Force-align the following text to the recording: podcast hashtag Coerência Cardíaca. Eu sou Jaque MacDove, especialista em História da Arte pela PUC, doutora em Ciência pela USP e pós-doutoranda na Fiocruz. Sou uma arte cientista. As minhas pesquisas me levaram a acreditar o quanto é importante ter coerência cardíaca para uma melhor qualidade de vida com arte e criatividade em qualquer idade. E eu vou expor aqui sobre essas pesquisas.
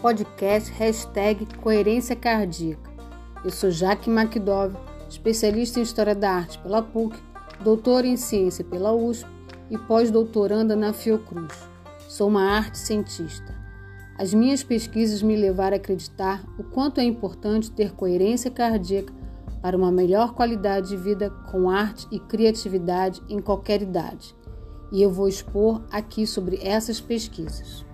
podcast 0.00 0.72
hashtag 0.72 1.44
Coerência 1.58 2.16
Cardíaca. 2.16 2.90
Eu 3.44 3.50
sou 3.50 3.70
Jaque 3.70 4.08
MacDove, 4.08 4.74
especialista 5.06 5.78
em 5.78 5.82
História 5.82 6.14
da 6.14 6.30
Arte 6.30 6.58
pela 6.60 6.80
PUC, 6.80 7.18
doutora 7.62 8.06
em 8.06 8.16
Ciência 8.16 8.64
pela 8.64 8.94
USP 8.94 9.28
e 9.70 9.76
pós-doutoranda 9.76 10.74
na 10.74 10.94
Fiocruz. 10.94 11.68
Sou 12.08 12.28
uma 12.28 12.44
arte 12.44 12.78
cientista. 12.78 13.54
As 14.16 14.32
minhas 14.32 14.62
pesquisas 14.64 15.22
me 15.22 15.36
levaram 15.36 15.76
a 15.76 15.76
acreditar 15.76 16.42
o 16.58 16.64
quanto 16.64 16.98
é 16.98 17.04
importante 17.04 17.70
ter 17.70 17.92
coerência 17.92 18.50
cardíaca 18.50 19.12
para 19.60 19.76
uma 19.76 19.92
melhor 19.92 20.32
qualidade 20.32 20.88
de 20.88 20.96
vida 20.96 21.28
com 21.50 21.68
arte 21.68 22.06
e 22.10 22.18
criatividade 22.18 23.22
em 23.28 23.38
qualquer 23.38 23.82
idade. 23.82 24.34
E 24.90 25.02
eu 25.02 25.10
vou 25.10 25.28
expor 25.28 25.82
aqui 25.90 26.26
sobre 26.26 26.58
essas 26.62 27.00
pesquisas. 27.02 27.84